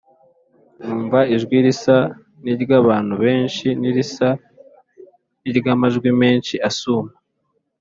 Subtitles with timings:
[0.83, 1.97] Numva ijwi risa
[2.43, 4.29] n’iry’abantu benshi n’irisa
[5.41, 7.11] n’iry’amazi menshi asuma,